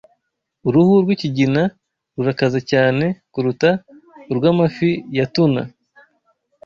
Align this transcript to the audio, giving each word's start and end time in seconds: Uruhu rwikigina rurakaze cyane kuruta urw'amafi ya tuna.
Uruhu 0.67 0.93
rwikigina 1.03 1.63
rurakaze 2.15 2.59
cyane 2.71 3.05
kuruta 3.31 3.69
urw'amafi 4.31 4.89
ya 5.17 5.25
tuna. 5.33 5.61